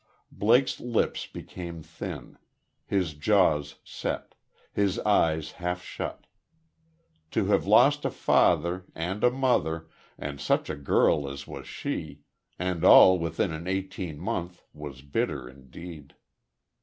Blake's 0.31 0.79
lips 0.79 1.27
became 1.27 1.83
thin; 1.83 2.39
his 2.87 3.13
jaws 3.13 3.75
set; 3.83 4.33
his 4.73 4.97
eyes 5.01 5.51
half 5.61 5.83
shut. 5.83 6.25
To 7.29 7.45
have 7.49 7.67
lost 7.67 8.03
a 8.03 8.09
father, 8.09 8.83
and 8.95 9.23
a 9.23 9.29
mother, 9.29 9.89
and 10.17 10.41
such 10.41 10.71
a 10.71 10.75
girl 10.75 11.29
as 11.29 11.45
was 11.45 11.67
she, 11.67 12.21
and 12.57 12.83
all 12.83 13.19
within 13.19 13.51
an 13.51 13.67
eighteen 13.67 14.17
month, 14.19 14.63
was 14.73 15.03
bitter, 15.03 15.47
indeed. 15.47 16.15